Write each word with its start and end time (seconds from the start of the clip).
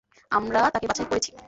আমরা 0.31 0.61
তাকে 0.73 0.87
বাছাই 0.87 1.07
করেছি। 1.09 1.31